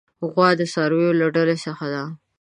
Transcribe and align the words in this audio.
غوا 0.31 0.49
د 0.59 0.61
څارویو 0.73 1.17
له 1.19 1.27
ډلې 1.35 1.55
څخه 1.65 1.85
ده. 1.93 2.03